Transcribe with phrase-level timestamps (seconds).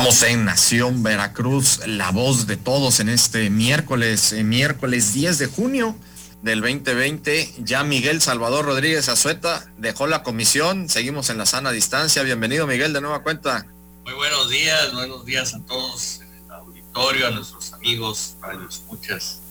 [0.00, 5.46] Vamos en Nación Veracruz, la voz de todos en este miércoles, eh, miércoles 10 de
[5.46, 5.94] junio
[6.40, 7.56] del 2020.
[7.58, 12.22] Ya Miguel Salvador Rodríguez Azueta dejó la comisión, seguimos en la sana distancia.
[12.22, 13.66] Bienvenido Miguel de nueva cuenta.
[14.04, 19.42] Muy buenos días, buenos días a todos en el auditorio, a nuestros amigos, los escuchas.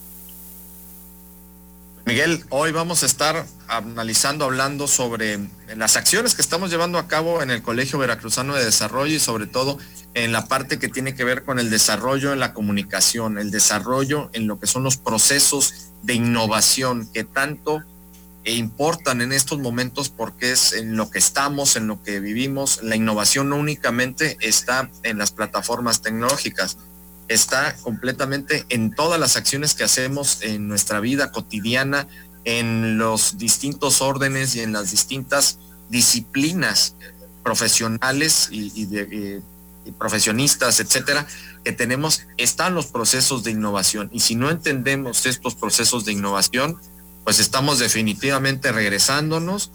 [2.09, 7.43] Miguel, hoy vamos a estar analizando, hablando sobre las acciones que estamos llevando a cabo
[7.43, 9.77] en el Colegio Veracruzano de Desarrollo y sobre todo
[10.15, 14.31] en la parte que tiene que ver con el desarrollo en la comunicación, el desarrollo
[14.33, 17.83] en lo que son los procesos de innovación que tanto
[18.43, 22.81] importan en estos momentos porque es en lo que estamos, en lo que vivimos.
[22.81, 26.77] La innovación no únicamente está en las plataformas tecnológicas,
[27.29, 32.07] está completamente en todas las acciones que hacemos en nuestra vida cotidiana,
[32.43, 36.95] en los distintos órdenes y en las distintas disciplinas
[37.43, 39.41] profesionales y, de,
[39.97, 41.25] profesionistas, etcétera,
[41.63, 44.09] que tenemos, están los procesos de innovación.
[44.11, 46.79] Y si no entendemos estos procesos de innovación,
[47.23, 49.71] pues estamos definitivamente regresándonos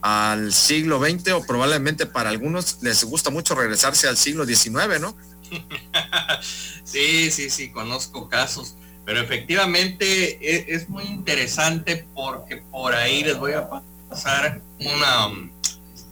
[0.00, 5.14] al siglo XX o probablemente para algunos les gusta mucho regresarse al siglo XIX, ¿no?
[6.84, 13.38] sí, sí, sí, conozco casos, pero efectivamente e, es, muy interesante porque por ahí les
[13.38, 13.68] voy a
[14.08, 15.26] pasar una,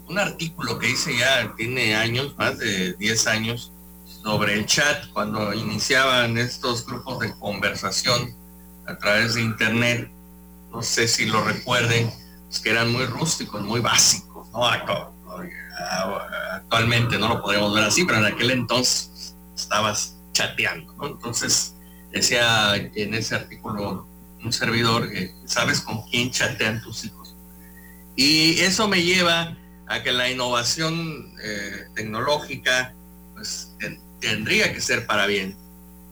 [0.09, 3.73] un artículo que hice ya, tiene años, más de 10 años,
[4.23, 8.35] sobre el chat, cuando iniciaban estos grupos de conversación
[8.87, 10.11] a través de Internet.
[10.73, 12.11] No sé si lo recuerden,
[12.49, 14.49] pues que eran muy rústicos, muy básicos.
[14.51, 14.67] ¿no?
[16.55, 19.11] Actualmente no lo podemos ver así, pero en aquel entonces
[19.57, 21.07] estabas chateando, ¿no?
[21.07, 21.75] Entonces,
[22.13, 24.07] decía en ese artículo
[24.43, 25.11] un servidor
[25.45, 27.35] sabes con quién chatean tus hijos.
[28.15, 29.57] Y eso me lleva
[29.89, 32.95] a que la innovación eh, tecnológica
[33.35, 33.75] pues,
[34.21, 35.57] tendría que ser para bien,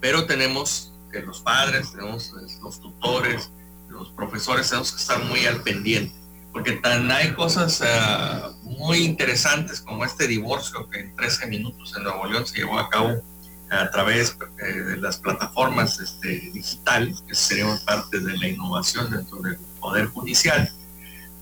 [0.00, 2.32] pero tenemos que los padres, tenemos
[2.62, 3.50] los tutores,
[3.88, 6.15] los profesores tenemos que estar muy al pendiente,
[6.53, 12.05] porque tan hay cosas eh, muy interesantes como este divorcio que en 13 minutos en
[12.05, 13.22] Nuevo León se llevó a cabo
[13.70, 19.41] a través eh, de las plataformas este, digitales, que serían parte de la innovación dentro
[19.41, 20.70] del Poder Judicial.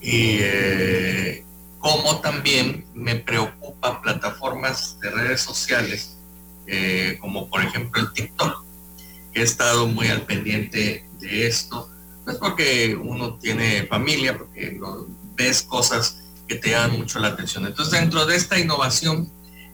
[0.01, 1.45] Y eh,
[1.79, 6.17] como también me preocupa plataformas de redes sociales,
[6.65, 8.65] eh, como por ejemplo el TikTok,
[9.33, 11.89] que he estado muy al pendiente de esto,
[12.25, 14.79] no es porque uno tiene familia, porque
[15.35, 17.65] ves cosas que te llaman mucho la atención.
[17.65, 19.29] Entonces, dentro de esta innovación,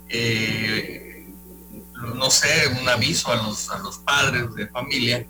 [0.08, 1.09] eh,
[2.16, 5.26] no sé, un aviso a los, a los padres de familia,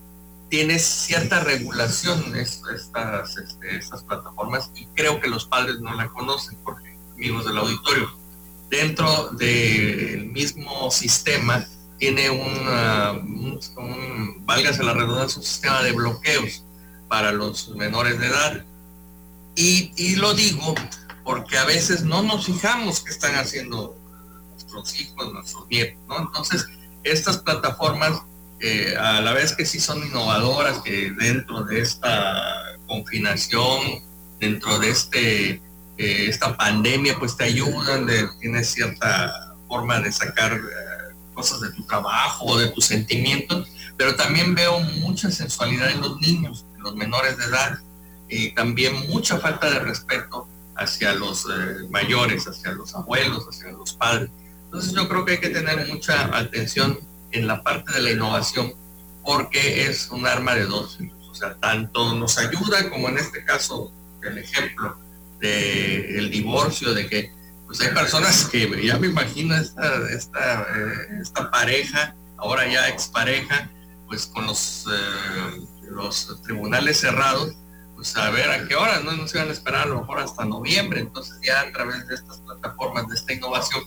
[0.49, 6.57] tiene cierta regulación estas, este, estas plataformas y creo que los padres no la conocen,
[6.63, 8.09] porque amigos del auditorio,
[8.69, 11.65] dentro del mismo sistema
[11.99, 16.63] tiene una, un, válgase la redundancia, un sistema de bloqueos
[17.07, 18.65] para los menores de edad.
[19.55, 20.73] Y, y lo digo
[21.23, 23.98] porque a veces no nos fijamos qué están haciendo
[24.71, 25.97] nuestros hijos, nuestros nietos.
[26.17, 26.67] Entonces,
[27.03, 28.21] estas plataformas,
[28.59, 34.03] eh, a la vez que sí son innovadoras, que dentro de esta confinación,
[34.39, 35.61] dentro de este, eh,
[35.97, 41.83] esta pandemia, pues te ayudan, de, tienes cierta forma de sacar eh, cosas de tu
[41.83, 47.37] trabajo, de tus sentimientos, pero también veo mucha sensualidad en los niños, en los menores
[47.37, 47.79] de edad,
[48.27, 51.45] y también mucha falta de respeto hacia los
[51.89, 54.29] mayores, hacia los abuelos, hacia los padres.
[54.69, 56.99] Entonces yo creo que hay que tener mucha atención
[57.31, 58.71] en la parte de la innovación
[59.23, 60.99] porque es un arma de dos.
[61.27, 64.95] O sea, tanto nos ayuda como en este caso el ejemplo
[65.39, 67.31] del divorcio, de que
[67.65, 73.71] pues hay personas que ya me imagino esta, esta, eh, pareja, ahora ya expareja,
[74.07, 77.55] pues con los, eh, los tribunales cerrados,
[77.95, 79.13] pues a ver a qué hora, ¿no?
[79.13, 82.15] No se van a esperar a lo mejor hasta noviembre, entonces ya a través de
[82.15, 83.83] estas plataformas, de esta innovación,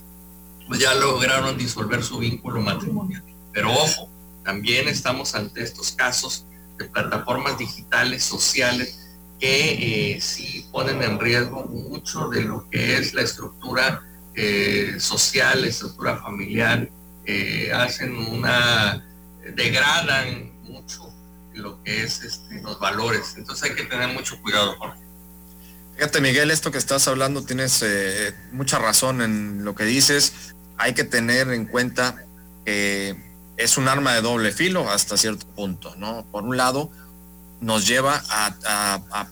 [0.73, 3.23] pues ya lograron disolver su vínculo matrimonial.
[3.53, 4.09] Pero ojo,
[4.43, 6.47] también estamos ante estos casos
[6.79, 13.13] de plataformas digitales, sociales, que eh, sí ponen en riesgo mucho de lo que es
[13.13, 14.03] la estructura
[14.35, 16.89] eh, social, la estructura familiar,
[17.27, 19.05] eh, hacen una,
[19.55, 21.13] degradan mucho
[21.53, 23.35] lo que es este, los valores.
[23.37, 25.03] Entonces hay que tener mucho cuidado, Jorge.
[25.97, 30.55] Fíjate, Miguel, esto que estás hablando, tienes eh, mucha razón en lo que dices.
[30.79, 32.25] Hay que tener en cuenta
[32.65, 33.17] que
[33.57, 36.25] es un arma de doble filo hasta cierto punto, ¿no?
[36.31, 36.91] Por un lado,
[37.61, 39.29] nos lleva a,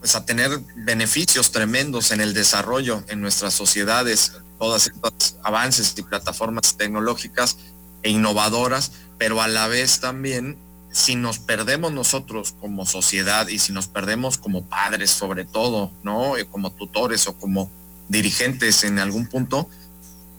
[0.00, 6.76] pues tener beneficios tremendos en el desarrollo en nuestras sociedades, todas estos avances y plataformas
[6.76, 7.58] tecnológicas
[8.02, 10.58] e innovadoras, pero a la vez también
[10.90, 16.38] si nos perdemos nosotros como sociedad y si nos perdemos como padres sobre todo, ¿no?
[16.38, 17.70] Eh, como tutores o como
[18.08, 19.68] dirigentes en algún punto,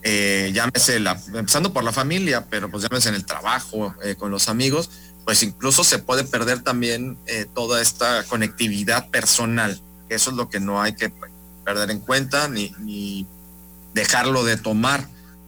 [0.10, 4.32] eh, llámese la, empezando por la familia, pero pues llámese en el trabajo, eh, con
[4.32, 4.90] los amigos,
[5.26, 7.18] pues incluso se puede perder también
[7.54, 11.12] toda esta conectividad personal, eso es lo que no hay que
[11.66, 13.28] perder en cuenta ni, ni
[13.94, 15.06] dejarlo de tomar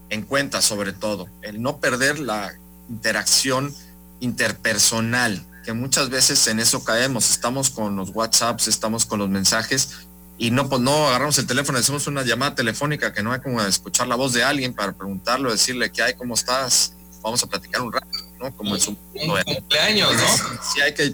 [0.10, 2.52] en cuenta sobre todo, el no perder la
[2.90, 3.74] interacción
[4.20, 10.09] interpersonal, que muchas veces en eso caemos, estamos con los WhatsApps, estamos con los mensajes
[10.42, 13.62] y no, pues no agarramos el teléfono, hacemos una llamada telefónica que no hay como
[13.62, 17.82] escuchar la voz de alguien para preguntarlo, decirle qué hay, cómo estás, vamos a platicar
[17.82, 18.08] un rato,
[18.40, 18.56] ¿no?
[18.56, 20.64] Como es un, cumpleaños, ¿no?
[20.64, 21.14] Sí hay que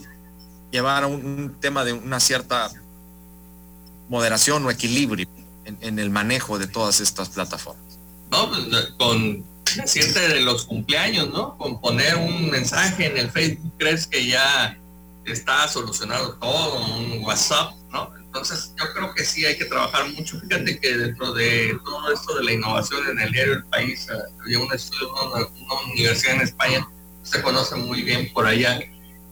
[0.71, 2.69] llevar un, un, tema de una cierta
[4.09, 5.27] moderación o equilibrio
[5.63, 7.97] en, en el manejo de todas estas plataformas.
[8.29, 9.43] No, pues, con
[9.75, 11.57] decirte de los cumpleaños, ¿no?
[11.57, 14.77] Con poner un mensaje en el Facebook, crees que ya
[15.25, 17.73] está solucionado todo, un WhatsApp.
[18.35, 20.37] Entonces yo creo que sí hay que trabajar mucho.
[20.41, 24.17] Fíjate que dentro de todo esto de la innovación en el diario del país, eh,
[24.41, 26.85] había un estudio, una, una universidad en España,
[27.23, 28.77] se conoce muy bien por allá,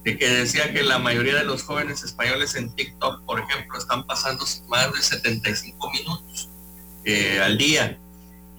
[0.05, 4.07] de que decía que la mayoría de los jóvenes españoles en TikTok, por ejemplo, están
[4.07, 6.49] pasando más de 75 minutos
[7.03, 7.97] eh, al día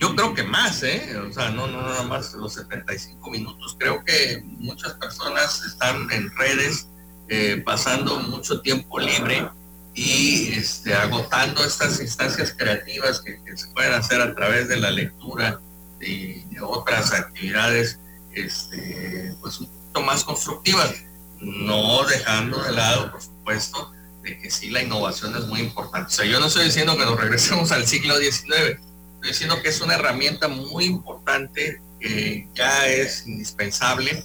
[0.00, 1.16] yo creo que más, ¿eh?
[1.16, 3.76] O sea, no, no nada más los 75 minutos.
[3.78, 6.88] Creo que muchas personas están en redes
[7.28, 9.48] eh, pasando mucho tiempo libre
[9.94, 15.60] y este, agotando estas instancias creativas que, se pueden hacer a través de la lectura
[16.00, 18.00] y de otras actividades
[18.32, 20.92] este, pues un poquito más constructivas,
[21.40, 23.92] no dejando de lado, por supuesto,
[24.22, 26.08] de que sí la innovación es muy importante.
[26.08, 28.80] O sea, yo no estoy diciendo que nos regresemos al siglo XIX,
[29.22, 34.24] diciendo que es una herramienta muy importante que ya es indispensable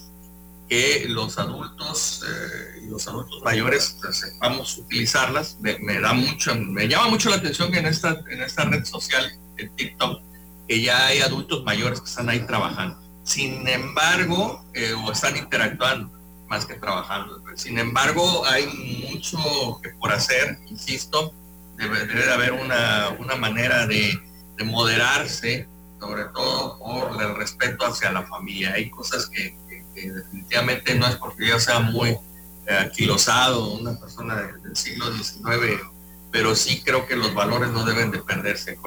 [0.68, 5.58] que los adultos eh, los adultos mayores pues, sepamos utilizarlas.
[5.60, 9.30] Me, da mucho, me llama mucho la atención que en esta, en esta red social,
[9.56, 10.22] en TikTok,
[10.68, 12.98] que ya hay adultos mayores que están ahí trabajando.
[13.24, 16.10] Sin embargo, eh, o están interactuando
[16.50, 17.42] más que trabajando.
[17.54, 18.66] Sin embargo, hay
[19.08, 19.38] mucho
[19.82, 21.32] que por hacer, insisto,
[21.76, 24.20] debe, de haber una, una manera de,
[24.62, 25.66] moderarse,
[25.98, 28.74] sobre todo por el respeto hacia la familia.
[28.74, 29.56] Hay cosas que,
[29.94, 32.18] definitivamente no es porque yo sea muy
[32.78, 35.80] aquilosado, una persona del, siglo XIX,
[36.30, 38.78] pero sí creo que los valores no deben de perderse.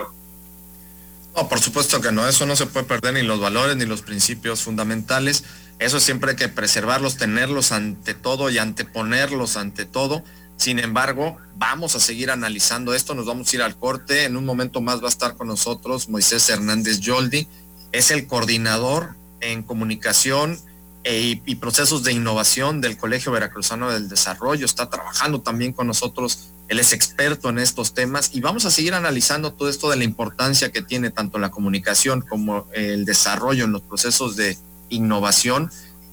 [1.35, 4.01] No, por supuesto que no, eso no se puede perder ni los valores ni los
[4.01, 5.43] principios fundamentales.
[5.79, 10.23] Eso siempre hay que preservarlos, tenerlos ante todo y anteponerlos ante todo
[10.57, 14.25] sin embargo, vamos a seguir analizando esto, nos vamos a ir al corte.
[14.25, 17.47] En un momento más va a estar con nosotros Moisés Hernández Yoldi,
[17.91, 20.57] es el coordinador en comunicación
[21.03, 24.65] e, y procesos de innovación del Colegio Veracruzano del Desarrollo.
[24.65, 28.93] Está trabajando también con nosotros, él es experto en estos temas y vamos a seguir
[28.93, 33.73] analizando todo esto de la importancia que tiene tanto la comunicación como el desarrollo en
[33.73, 34.57] los procesos de
[34.89, 35.71] innovación,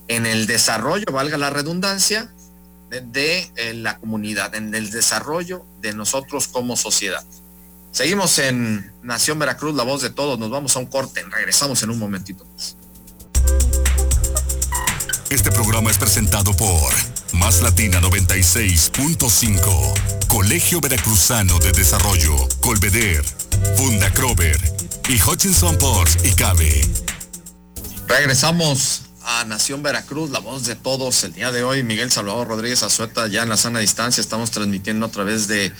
[0.08, 2.32] en el desarrollo, valga la redundancia,
[2.90, 7.24] de, eh, la comunidad, en el desarrollo de nosotros como sociedad.
[7.92, 10.38] Seguimos en Nación Veracruz, la voz de todos.
[10.38, 11.22] Nos vamos a un corte.
[11.28, 12.76] Regresamos en un momentito más.
[15.30, 16.92] Este programa es presentado por
[17.34, 23.22] Más Latina 96.5, Colegio Veracruzano de Desarrollo, Colveder,
[23.76, 24.58] Funda Crover
[25.08, 26.84] y Hutchinson Ports y Cabe.
[28.08, 31.22] Regresamos a Nación Veracruz, la voz de todos.
[31.22, 35.06] El día de hoy, Miguel Salvador Rodríguez Azueta, ya en la sana distancia, estamos transmitiendo
[35.06, 35.72] a través de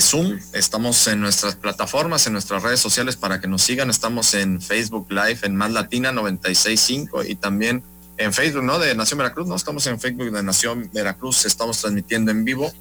[0.00, 0.38] Zoom.
[0.52, 3.90] Estamos en nuestras plataformas, en nuestras redes sociales para que nos sigan.
[3.90, 7.82] Estamos en Facebook Live, en Más Latina 965 y también
[8.22, 8.78] en Facebook, ¿no?
[8.78, 9.56] De Nación Veracruz, ¿no?
[9.56, 12.72] Estamos en Facebook de Nación Veracruz, estamos transmitiendo en vivo.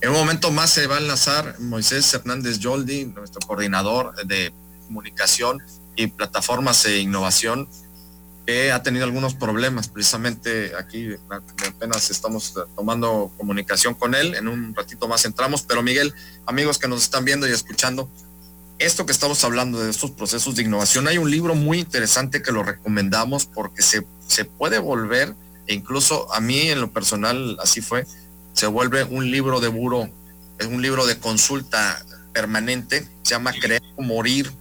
[0.00, 4.52] En un momento más se va a enlazar Moisés Hernández Yoldi, nuestro coordinador de
[4.86, 5.62] comunicación
[5.96, 7.66] y plataformas e innovación
[8.46, 9.88] que ha tenido algunos problemas.
[9.88, 11.14] Precisamente aquí
[11.66, 14.34] apenas estamos tomando comunicación con él.
[14.34, 15.62] En un ratito más entramos.
[15.62, 16.12] Pero Miguel,
[16.44, 18.10] amigos que nos están viendo y escuchando,
[18.84, 22.52] esto que estamos hablando de estos procesos de innovación, hay un libro muy interesante que
[22.52, 25.34] lo recomendamos porque se, se puede volver
[25.66, 28.06] E incluso a mí en lo personal así fue,
[28.52, 30.10] se vuelve un libro de buro,
[30.58, 34.52] es un libro de consulta permanente, se llama Creer o Morir,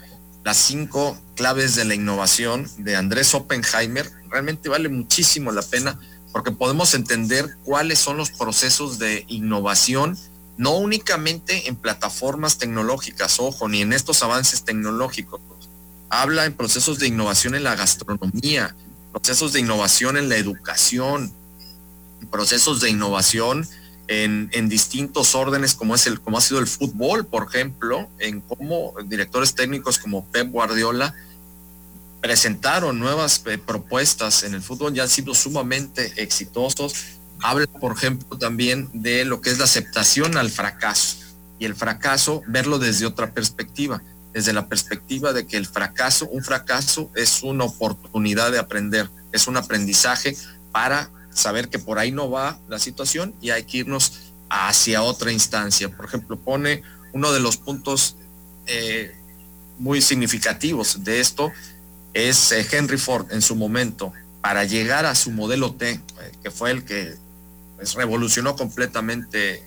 [0.43, 4.09] las cinco claves de la innovación de Andrés Oppenheimer.
[4.29, 5.99] Realmente vale muchísimo la pena
[6.31, 10.17] porque podemos entender cuáles son los procesos de innovación,
[10.57, 15.41] no únicamente en plataformas tecnológicas, ojo, ni en estos avances tecnológicos.
[16.10, 18.75] Habla en procesos de innovación en la gastronomía,
[19.12, 21.33] procesos de innovación en la educación,
[22.29, 23.67] procesos de innovación
[24.07, 28.93] en, distintos órdenes como es el como ha sido el fútbol, por ejemplo, en cómo
[29.05, 31.13] directores técnicos como Pep Guardiola
[32.22, 36.93] presentaron nuevas eh, propuestas en el fútbol, ya han sido sumamente exitosos.
[37.43, 41.17] Habla, por ejemplo, también de lo que es la aceptación al fracaso
[41.59, 44.01] y el fracaso, verlo desde otra perspectiva,
[44.33, 49.47] desde la perspectiva de que el fracaso, un fracaso es una oportunidad de aprender, es
[49.47, 50.35] un aprendizaje
[50.71, 55.31] para saber que por ahí no va la situación y hay que irnos hacia otra
[55.31, 55.89] instancia.
[55.89, 56.81] Por ejemplo, pone
[57.12, 58.15] uno de los puntos
[58.65, 59.15] eh,
[59.77, 61.51] muy significativos de esto
[62.13, 66.01] es eh, Henry Ford en su momento para llegar a su modelo T, eh,
[66.43, 67.15] que fue el que
[67.83, 69.61] pues, revolucionó completamente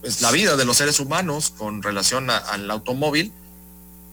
[0.00, 3.32] pues, la vida de los seres humanos con relación al automóvil.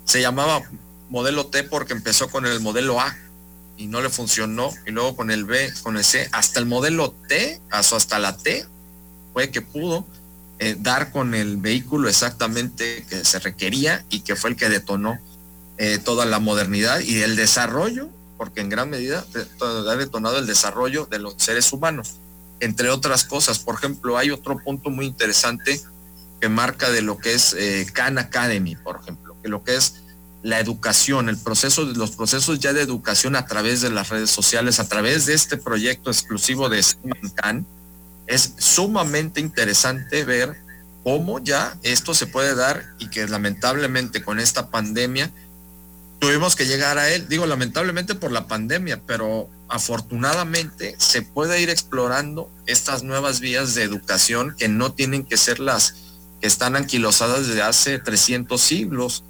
[0.05, 0.63] Se llamaba
[1.11, 3.15] modelo T porque empezó con el modelo A,
[3.77, 7.15] y no le funcionó, y luego con el B, con el C, hasta el modelo
[7.27, 8.65] T, hasta la T,
[9.31, 10.07] fue que pudo
[10.57, 15.19] eh, dar con el vehículo exactamente que se requería y que fue el que detonó
[15.77, 18.09] eh, toda la modernidad y el desarrollo,
[18.39, 19.23] porque en gran medida
[19.61, 22.15] ha detonado el desarrollo de los seres humanos,
[22.59, 23.59] entre otras cosas.
[23.59, 25.81] Por ejemplo, hay otro punto muy interesante
[26.39, 30.03] que marca de lo que es eh, Khan Academy, por ejemplo, que lo que es
[30.41, 34.79] la educación, el proceso, los procesos ya de educación a través de las redes sociales,
[34.79, 36.83] a través de este proyecto exclusivo de
[37.35, 37.65] Can,
[38.25, 40.55] es sumamente interesante ver
[41.03, 45.31] cómo ya esto se puede dar y que lamentablemente con esta pandemia
[46.19, 51.69] tuvimos que llegar a él, digo lamentablemente por la pandemia, pero afortunadamente se puede ir
[51.69, 55.95] explorando estas nuevas vías de educación que no tienen que ser las
[56.41, 59.23] que están anquilosadas desde hace 300 siglos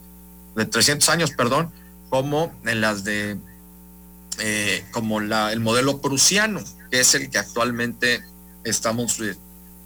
[0.55, 1.71] de 300 años, perdón,
[2.09, 3.37] como en las de,
[4.39, 8.23] eh, como la, el modelo prusiano, que es el que actualmente
[8.63, 9.35] estamos eh,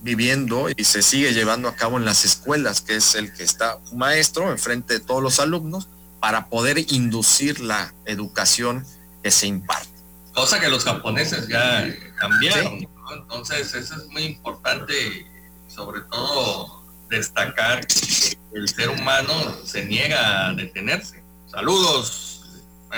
[0.01, 3.77] viviendo y se sigue llevando a cabo en las escuelas, que es el que está
[3.91, 5.89] un maestro enfrente de todos los alumnos
[6.23, 8.87] para poder inducir la educación
[9.21, 9.89] que se imparte.
[10.33, 11.85] Cosa que los japoneses ya
[12.17, 15.27] cambiaron, entonces eso es muy importante,
[15.67, 19.33] sobre todo destacar que el ser humano
[19.65, 21.21] se niega a detenerse.
[21.51, 22.29] Saludos.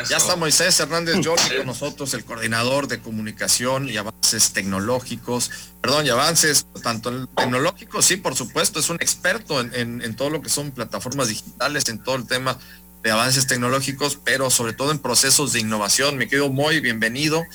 [0.07, 5.49] Ya está Moisés Hernández Jorge con nosotros, el coordinador de comunicación y avances tecnológicos,
[5.81, 10.43] perdón, y avances tanto tecnológicos, sí, por supuesto, es un experto en, en todo lo
[10.43, 12.59] que son plataformas digitales, en todo el tema
[13.05, 16.17] de avances tecnológicos, pero sobre todo en procesos de innovación.
[16.17, 17.45] Me quedo muy bienvenido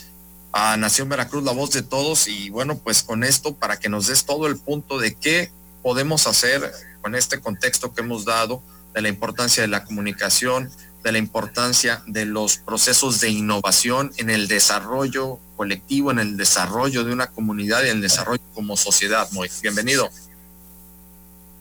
[0.52, 4.06] a Nación Veracruz, la voz de todos, y bueno, pues con esto, para que nos
[4.06, 5.50] des todo el punto de qué
[5.82, 6.70] podemos hacer
[7.02, 8.62] con este contexto que hemos dado
[8.94, 10.70] de la importancia de la comunicación,
[11.02, 17.02] de la importancia de los procesos de innovación en el desarrollo colectivo, en el desarrollo
[17.02, 19.28] de una comunidad y en el desarrollo como sociedad.
[19.32, 20.10] Muy bienvenido.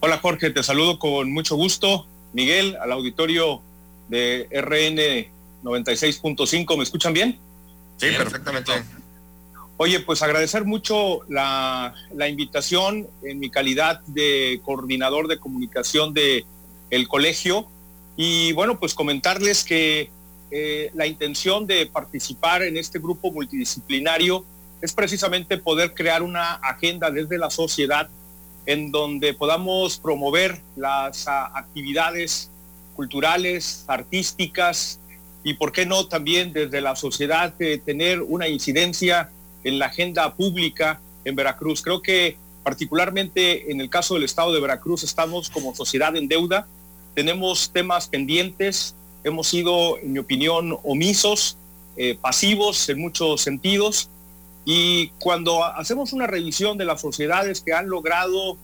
[0.02, 2.06] Hola Jorge, te saludo con mucho gusto.
[2.34, 3.64] Miguel, al auditorio
[4.10, 5.32] de RN
[5.64, 7.40] 96.5, ¿me escuchan bien?
[7.98, 8.72] Sí, perfectamente.
[9.78, 11.94] Oye, pues agradecer mucho la,
[12.28, 16.46] invitación en mi calidad de coordinador de comunicación de
[16.90, 17.66] el colegio
[18.18, 20.10] y bueno, pues comentarles que
[20.52, 24.44] eh, la intención de participar en este grupo multidisciplinario
[24.82, 28.10] es precisamente poder crear una agenda desde la sociedad
[28.66, 32.52] en donde podamos promover las actividades
[33.00, 35.00] culturales, artísticas
[35.42, 37.54] y, por qué no, también desde la sociedad
[37.86, 39.30] tener una incidencia
[39.64, 41.82] en la agenda pública en Veracruz.
[41.82, 46.68] Creo que particularmente en el caso del estado de Veracruz estamos como sociedad en deuda,
[47.16, 51.56] tenemos temas pendientes, hemos sido, en mi opinión, omisos,
[51.96, 54.10] eh, pasivos en muchos sentidos.
[54.66, 58.58] Y cuando hacemos una revisión de las sociedades que han logrado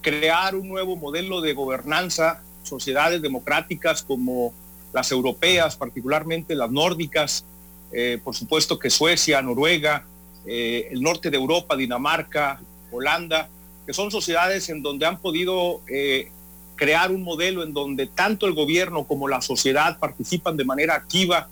[0.00, 4.52] crear un nuevo modelo de gobernanza, sociedades democráticas como
[4.92, 7.44] las europeas, particularmente las nórdicas,
[7.92, 10.04] eh, por supuesto que Suecia, Noruega,
[10.46, 13.48] eh, el norte de Europa, Dinamarca, Holanda,
[13.86, 16.30] que son sociedades en donde han podido eh,
[16.76, 21.48] crear un modelo en donde tanto el gobierno como la sociedad participan de manera activa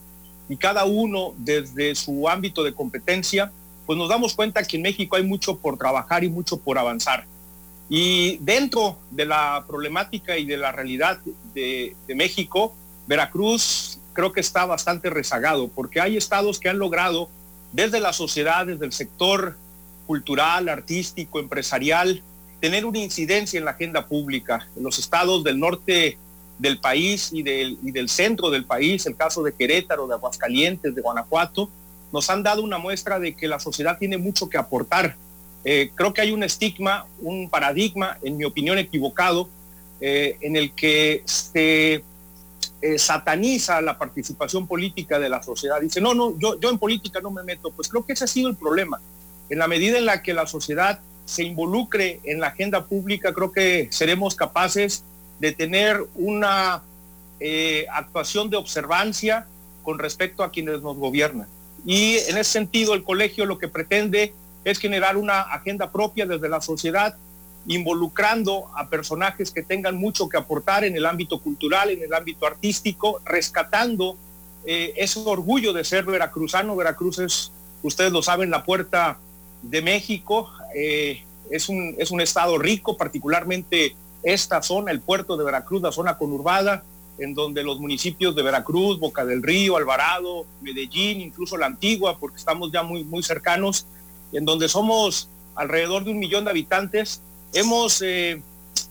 [0.48, 3.50] y cada uno desde su ámbito de competencia
[3.86, 7.26] pues nos damos cuenta que en México hay mucho por trabajar y mucho por avanzar.
[7.88, 11.20] Y dentro de la problemática y de la realidad
[11.54, 12.74] de, México,
[13.06, 17.28] Veracruz creo que está bastante rezagado, porque hay estados que han logrado
[17.72, 19.56] desde la sociedad, desde el sector
[20.06, 22.22] cultural, artístico, empresarial,
[22.60, 24.68] tener una incidencia en la agenda pública.
[24.76, 26.16] En los estados del norte
[26.58, 31.68] del país y del centro del país, el caso de Querétaro, de Aguascalientes, de Guanajuato,
[32.12, 35.16] nos han dado una muestra de que la sociedad tiene mucho que aportar.
[35.64, 39.48] Eh, creo que hay un estigma, un paradigma, en mi opinión equivocado,
[40.00, 42.04] eh, en el que se
[42.82, 45.80] eh, sataniza la participación política de la sociedad.
[45.80, 47.70] Dice, no, no, yo, yo en política no me meto.
[47.70, 49.00] Pues creo que ese ha sido el problema.
[49.48, 53.50] En la medida en la que la sociedad se involucre en la agenda pública, creo
[53.50, 55.04] que seremos capaces
[55.40, 56.82] de tener una
[57.90, 59.46] actuación de observancia
[59.82, 61.46] con respecto a quienes nos gobiernan.
[61.84, 64.32] Y en ese sentido, el colegio lo que pretende
[64.64, 67.16] es generar una agenda propia desde la sociedad,
[67.66, 72.46] involucrando a personajes que tengan mucho que aportar en el ámbito cultural, en el ámbito
[72.46, 74.16] artístico, rescatando
[74.66, 76.76] eh, ese orgullo de ser veracruzano.
[76.76, 77.52] Veracruz es,
[77.82, 79.18] ustedes lo saben, la puerta
[79.62, 80.50] de México.
[80.74, 85.92] Eh, es, un, es un estado rico, particularmente esta zona, el puerto de Veracruz, la
[85.92, 86.82] zona conurbada,
[87.18, 92.38] en donde los municipios de Veracruz, Boca del Río, Alvarado, Medellín, incluso la Antigua, porque
[92.38, 93.86] estamos ya muy, muy cercanos,
[94.34, 97.22] en donde somos alrededor de un millón de habitantes,
[97.52, 98.42] hemos eh,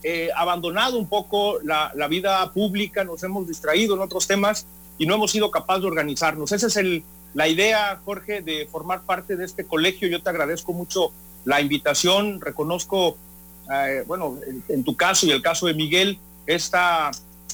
[0.03, 4.65] eh, abandonado un poco la, vida pública, nos hemos distraído en otros temas
[4.97, 6.51] y no hemos sido capaces de organizarnos.
[6.51, 10.07] Esa es la idea, Jorge, de formar parte de este colegio.
[10.07, 11.11] Yo te agradezco mucho
[11.45, 13.17] la invitación, reconozco
[13.71, 17.11] eh, bueno, en, tu caso y el caso de Miguel, esta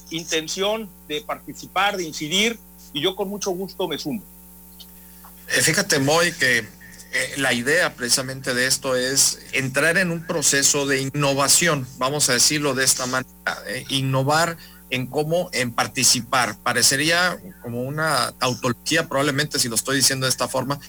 [0.10, 2.60] intención de participar, de incidir,
[2.94, 4.24] y yo con mucho gusto me sumo.
[5.48, 6.68] Fíjate, Moy, que
[7.12, 12.34] eh, la idea precisamente de esto es entrar en un proceso de innovación, vamos a
[12.34, 13.34] decirlo de esta manera,
[13.90, 14.58] innovar
[14.90, 16.58] en cómo en participar.
[16.64, 20.80] Parecería como una tautología, probablemente si lo estoy diciendo de esta forma,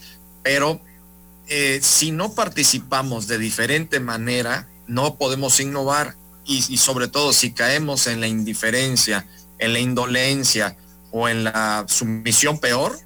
[0.43, 0.81] pero
[1.81, 8.19] si no participamos de diferente manera, no podemos innovar y, sobre todo si caemos en
[8.19, 9.25] la indiferencia,
[9.57, 10.75] en la indolencia
[11.11, 12.99] o en la sumisión peor,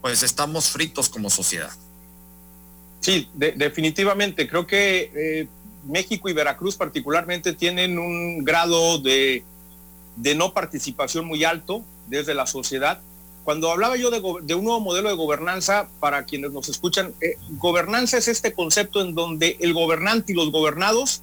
[0.00, 1.72] pues estamos fritos como sociedad.
[3.00, 4.48] Sí, definitivamente.
[4.48, 5.48] Creo que eh,
[5.84, 9.42] México y Veracruz particularmente tienen un grado de,
[10.16, 13.00] de, no participación muy alto desde la sociedad.
[13.44, 18.18] Cuando hablaba yo de, un nuevo modelo de gobernanza, para quienes nos escuchan, eh, gobernanza
[18.18, 21.22] es este concepto en donde el gobernante y los gobernados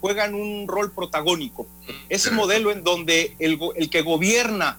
[0.00, 1.66] juegan un rol protagónico.
[2.08, 4.78] Ese modelo en donde el, el que gobierna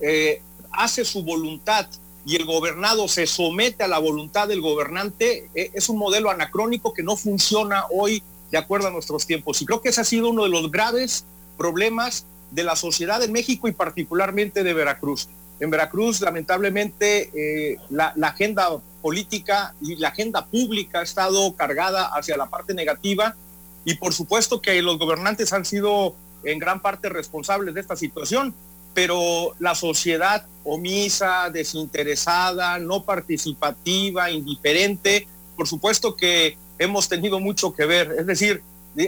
[0.00, 0.40] eh,
[0.72, 1.86] hace su voluntad
[2.24, 6.92] y el gobernado se somete a la voluntad del gobernante, eh, es un modelo anacrónico
[6.92, 9.62] que no funciona hoy de acuerdo a nuestros tiempos.
[9.62, 11.24] Y creo que ese ha sido uno de los graves
[11.56, 15.28] problemas de la sociedad en México y particularmente de Veracruz.
[15.60, 18.68] En Veracruz, lamentablemente, eh, la, agenda
[19.02, 23.36] política y la agenda pública ha estado cargada hacia la parte negativa
[23.84, 28.54] y por supuesto que los gobernantes han sido en gran parte responsables de esta situación,
[28.94, 35.26] pero la sociedad omisa, desinteresada, no participativa, indiferente,
[35.56, 38.14] por supuesto que hemos tenido mucho que ver.
[38.18, 38.62] Es decir,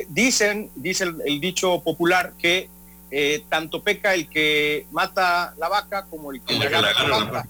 [0.08, 2.68] dicen, dice el dicho popular, que
[3.14, 7.46] eh, tanto peca el que mata la vaca como el que le la, vaca.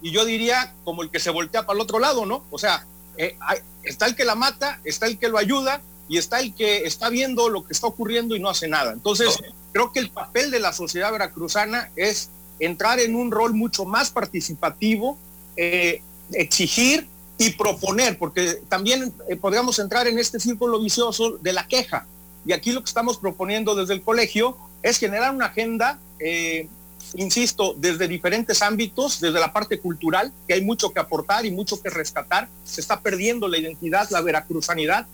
[0.00, 2.46] Y yo diría como el que se voltea para el otro lado, ¿no?
[2.50, 2.86] O sea,
[3.18, 3.36] eh,
[3.84, 7.10] está el que la mata, está el que lo ayuda y está el que está
[7.10, 8.92] viendo lo que está ocurriendo y no hace nada.
[8.92, 9.38] Entonces,
[9.72, 12.30] creo que el papel de la sociedad veracruzana es
[12.60, 15.18] entrar en un rol mucho más participativo,
[15.56, 17.08] eh, exigir
[17.38, 22.06] y proponer, porque también podríamos entrar en este círculo vicioso de la queja.
[22.44, 26.68] Y aquí lo que estamos proponiendo desde el colegio es generar una agenda, eh,
[27.14, 31.80] insisto, desde diferentes ámbitos, desde la parte cultural, que hay mucho que aportar y mucho
[31.80, 35.06] que rescatar, se está perdiendo la identidad, la veracruzanidad,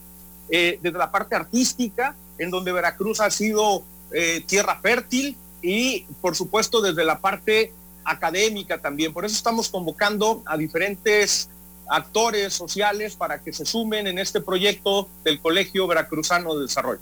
[0.51, 6.37] eh, desde la parte artística, en donde Veracruz ha sido eh, tierra fértil, y por
[6.37, 7.73] supuesto desde la parte
[8.05, 9.13] académica también.
[9.13, 11.51] Por eso estamos convocando a diferentes
[11.89, 17.01] actores sociales para que se sumen en este proyecto del Colegio Veracruzano de Desarrollo.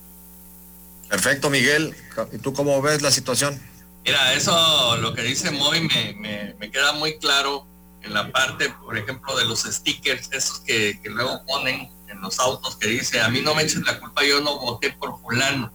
[1.08, 1.94] Perfecto, Miguel.
[2.32, 3.60] ¿Y tú cómo ves la situación?
[4.04, 7.66] Mira, eso lo que dice Moy me, me, queda muy claro
[8.02, 12.38] en la parte, por ejemplo, de los stickers, esos que, que, luego ponen en los
[12.38, 15.72] autos que dice, a mí no me eches la culpa, yo no voté por fulano.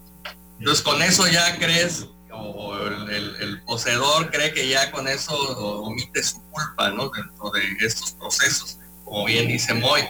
[0.62, 6.40] Entonces con eso ya crees, o el, poseedor cree que ya con eso omite su
[6.52, 7.10] culpa, ¿no?
[7.10, 10.02] Dentro de estos procesos, como bien dice Moy.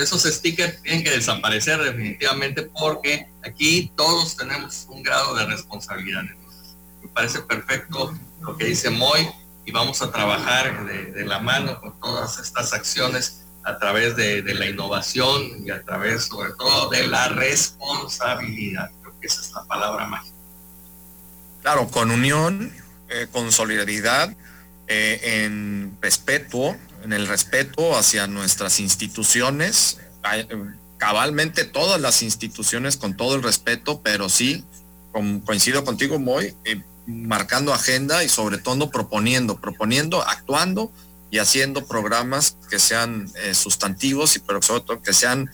[0.00, 6.22] Esos stickers tienen que desaparecer definitivamente porque aquí todos tenemos un grado de responsabilidad.
[7.02, 9.28] Me parece perfecto lo que dice Moy
[9.66, 14.64] y vamos a trabajar de, la mano con todas estas acciones a través de, la
[14.64, 18.90] innovación y a través sobre todo de la responsabilidad.
[19.20, 20.36] Que es la palabra mágica.
[21.62, 22.72] Claro, con unión,
[23.08, 24.34] eh, con solidaridad,
[24.86, 29.98] eh, en respeto, en el respeto hacia nuestras instituciones,
[30.98, 34.64] cabalmente todas las instituciones con todo el respeto, pero sí,
[35.44, 40.92] coincido contigo, muy eh, marcando agenda y sobre todo proponiendo, proponiendo, actuando
[41.30, 45.50] y haciendo programas que sean eh, sustantivos y pero sobre todo que sean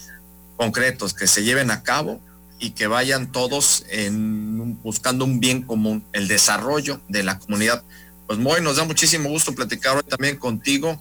[0.56, 2.20] concretos, que se lleven a cabo
[2.58, 7.82] y que vayan todos en, buscando un bien común, el desarrollo de la comunidad.
[8.26, 11.00] Pues muy nos da muchísimo gusto platicar hoy también contigo.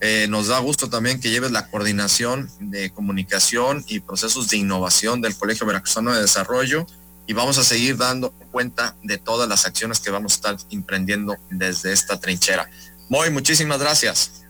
[0.00, 5.20] Eh, nos da gusto también que lleves la coordinación de comunicación y procesos de innovación
[5.20, 6.86] del Colegio Veracruzano de Desarrollo
[7.26, 11.36] y vamos a seguir dando cuenta de todas las acciones que vamos a estar emprendiendo
[11.50, 12.68] desde esta trinchera.
[13.08, 14.44] Muy, muchísimas gracias.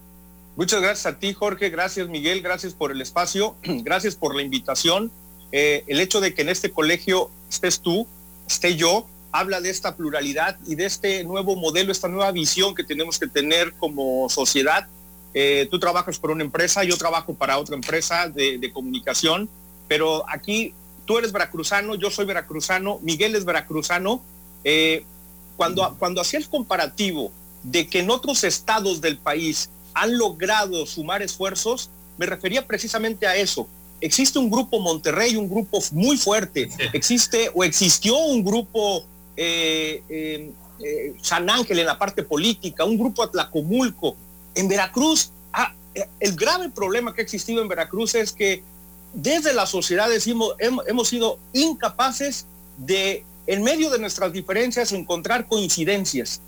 [0.57, 1.71] Muchas gracias a ti, Jorge.
[1.71, 2.41] Gracias, Miguel.
[2.41, 3.57] Gracias por el espacio.
[3.63, 5.11] Gracias por la invitación.
[5.53, 8.07] Eh, el hecho de que en este colegio estés tú,
[8.47, 12.85] esté yo, habla de esta pluralidad y de este nuevo modelo, esta nueva visión que
[12.85, 14.87] tenemos que tener como sociedad.
[15.35, 19.49] Eh, tú trabajas por una empresa, yo trabajo para otra empresa de, comunicación,
[19.89, 20.73] pero aquí
[21.05, 24.23] tú eres veracruzano, yo soy veracruzano, Miguel es veracruzano.
[24.63, 25.05] Eh,
[25.57, 27.33] cuando, cuando hacía el comparativo
[27.65, 33.35] de que en otros estados del país han logrado sumar esfuerzos, me refería precisamente a
[33.35, 33.69] eso.
[34.05, 36.69] Existe un grupo Monterrey, un grupo muy fuerte.
[36.93, 39.03] Existe o existió un grupo
[39.35, 40.53] eh, eh,
[40.85, 44.15] eh, San Ángel en la parte política, un grupo Atlacomulco.
[44.55, 45.73] En Veracruz, ah,
[46.21, 48.63] el grave problema que ha existido en Veracruz es que
[49.15, 55.49] desde la sociedad decimos, hemos, hemos sido incapaces de, en medio de nuestras diferencias, encontrar
[55.49, 56.43] coincidencias.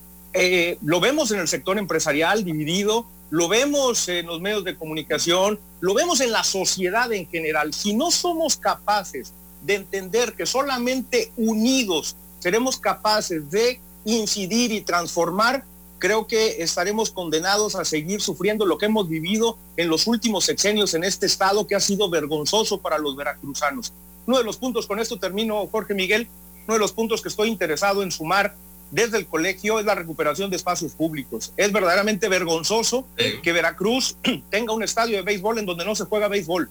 [0.82, 5.94] lo vemos en el sector empresarial dividido, lo vemos en los medios de comunicación, lo
[5.94, 7.74] vemos en la sociedad en general.
[7.74, 15.64] Si no somos capaces de entender que solamente unidos seremos capaces de incidir y transformar,
[15.98, 20.94] creo que estaremos condenados a seguir sufriendo lo que hemos vivido en los últimos sexenios
[20.94, 23.92] en este estado que ha sido vergonzoso para los veracruzanos.
[24.26, 26.28] Uno de los puntos, con esto termino, Jorge Miguel,
[26.66, 28.54] uno de los puntos que estoy interesado en sumar
[28.90, 31.52] desde el colegio es la recuperación de espacios públicos.
[31.56, 34.16] Es verdaderamente vergonzoso que Veracruz
[34.50, 36.70] tenga un estadio de béisbol en donde no se juega béisbol,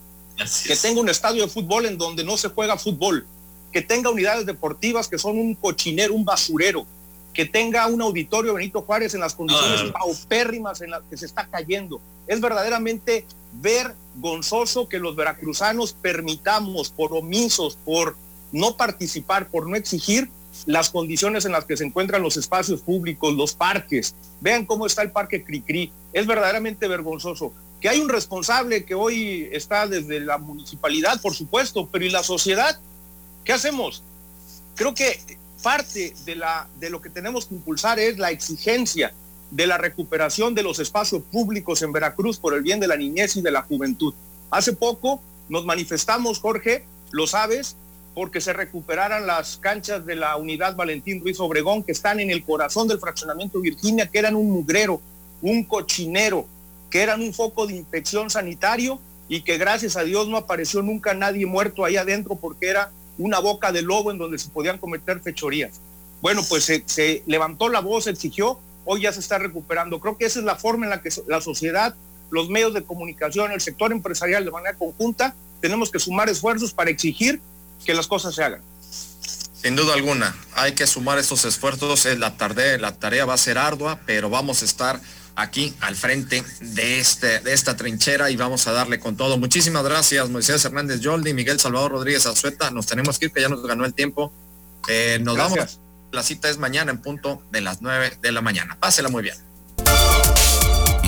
[0.65, 3.25] que tenga un estadio de fútbol en donde no se juega fútbol,
[3.71, 6.85] que tenga unidades deportivas que son un cochinero, un basurero,
[7.33, 9.93] que tenga un auditorio Benito Juárez en las condiciones ah.
[9.93, 12.01] paupérrimas en las que se está cayendo.
[12.27, 13.25] Es verdaderamente
[13.61, 18.15] vergonzoso que los veracruzanos permitamos por omisos, por
[18.53, 20.29] no participar, por no exigir
[20.65, 24.15] las condiciones en las que se encuentran los espacios públicos, los parques.
[24.41, 25.91] Vean cómo está el parque Cricri.
[26.13, 27.53] Es verdaderamente vergonzoso.
[27.81, 32.23] Que hay un responsable que hoy está desde la municipalidad, por supuesto, pero ¿y la
[32.23, 32.79] sociedad?
[33.43, 34.01] ¿Qué hacemos?
[34.75, 35.19] Creo que
[35.61, 39.13] parte de, la, de lo que tenemos que impulsar es la exigencia
[39.51, 43.35] de la recuperación de los espacios públicos en Veracruz por el bien de la niñez
[43.35, 44.13] y de la juventud.
[44.49, 47.77] Hace poco nos manifestamos, Jorge, lo sabes,
[48.15, 52.43] porque se recuperaran las canchas de la unidad Valentín Ruiz Obregón, que están en el
[52.43, 55.01] corazón del fraccionamiento Virginia, que eran un mugrero,
[55.41, 56.47] un cochinero,
[56.89, 61.13] que eran un foco de infección sanitario y que gracias a Dios no apareció nunca
[61.13, 65.19] nadie muerto ahí adentro porque era una boca de lobo en donde se podían cometer
[65.19, 65.81] fechorías.
[66.21, 69.99] Bueno, pues se, levantó la voz, exigió, hoy ya se está recuperando.
[69.99, 71.95] Creo que esa es la forma en la que la sociedad,
[72.29, 76.89] los medios de comunicación, el sector empresarial de manera conjunta, tenemos que sumar esfuerzos para
[76.89, 77.41] exigir
[77.85, 78.61] que las cosas se hagan.
[79.61, 82.05] Sin duda alguna, hay que sumar estos esfuerzos.
[82.17, 84.99] La, tarde, la tarea va a ser ardua, pero vamos a estar
[85.35, 89.37] aquí al frente de, este, de esta trinchera y vamos a darle con todo.
[89.37, 92.69] Muchísimas gracias, Moisés Hernández Yoldi, Miguel Salvador Rodríguez Azueta.
[92.71, 94.31] Nos tenemos que ir, que ya nos ganó el tiempo.
[94.87, 95.79] Eh, nos vamos.
[96.11, 98.77] La cita es mañana en punto de las 9 de la mañana.
[98.79, 99.35] Pásela muy bien.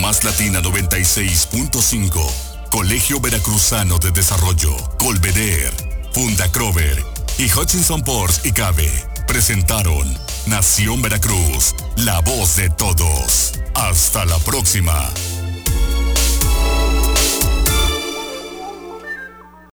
[0.02, 2.70] Más Latina 96.5.
[2.72, 4.76] Colegio Veracruzano de Desarrollo.
[4.98, 5.87] Colveder.
[6.18, 7.06] Funda Crover.
[7.38, 8.92] Y Hutchinson Ports y Cabe.
[9.28, 11.76] Presentaron Nación Veracruz.
[11.98, 13.54] La voz de todos.
[13.76, 15.12] Hasta la próxima.